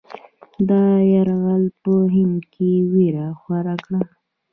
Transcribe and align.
دا 0.69 0.83
یرغل 1.13 1.63
په 1.81 1.93
هند 2.13 2.39
کې 2.53 2.69
وېره 2.91 3.27
خوره 3.39 3.75
کړه. 3.83 3.99